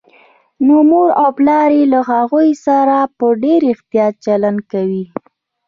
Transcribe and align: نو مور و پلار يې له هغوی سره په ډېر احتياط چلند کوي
نو 0.65 0.75
مور 0.89 1.09
و 1.23 1.27
پلار 1.37 1.69
يې 1.77 1.83
له 1.93 1.99
هغوی 2.11 2.49
سره 2.65 2.95
په 3.17 3.25
ډېر 3.43 3.61
احتياط 3.73 4.13
چلند 4.25 4.59
کوي 4.71 5.03